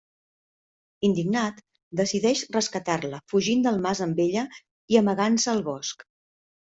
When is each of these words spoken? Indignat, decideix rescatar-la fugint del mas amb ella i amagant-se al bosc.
Indignat, 1.09 1.59
decideix 1.99 2.41
rescatar-la 2.55 3.19
fugint 3.33 3.61
del 3.65 3.77
mas 3.83 4.01
amb 4.07 4.23
ella 4.25 4.47
i 4.95 4.97
amagant-se 5.03 5.53
al 5.53 5.63
bosc. 5.69 6.07